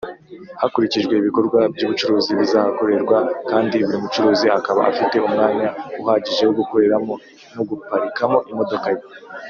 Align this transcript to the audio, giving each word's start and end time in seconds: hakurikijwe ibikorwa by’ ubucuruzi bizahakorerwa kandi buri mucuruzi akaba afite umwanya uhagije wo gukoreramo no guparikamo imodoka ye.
hakurikijwe 0.61 1.13
ibikorwa 1.15 1.59
by’ 1.73 1.81
ubucuruzi 1.85 2.31
bizahakorerwa 2.39 3.17
kandi 3.49 3.75
buri 3.85 3.97
mucuruzi 4.03 4.45
akaba 4.57 4.79
afite 4.91 5.15
umwanya 5.27 5.67
uhagije 6.01 6.43
wo 6.45 6.53
gukoreramo 6.59 7.13
no 7.55 7.61
guparikamo 7.69 8.37
imodoka 8.51 8.87
ye. 8.95 9.03